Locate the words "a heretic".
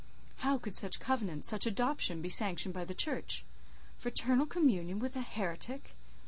5.15-5.95